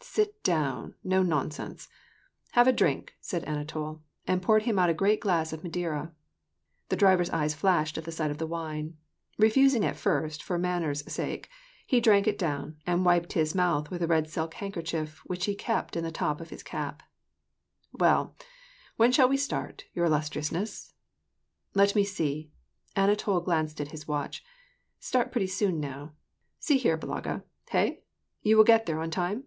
[0.00, 1.88] "Sit down, no nonsense.
[2.52, 6.12] Have a drink," said Anatol, and poured him out a great glass of Madeira.
[6.88, 8.96] The driver's eyes flashed at the sight of the wine.
[9.40, 11.48] Kefusing at first, for manners' sake,
[11.86, 15.54] he drank it down, and wiped his mouth with a red silk handkerchief which he
[15.54, 17.04] kept in the top of his cap."
[18.00, 18.34] Well,
[18.96, 20.94] when shall we start, your illustriousness?""
[21.76, 22.50] Let me see,"
[22.96, 24.44] Anatol glanced at his watch;"
[24.98, 26.12] start pretty soon now.
[26.58, 28.02] See here, Balaga, hey!
[28.42, 29.44] You will get there on time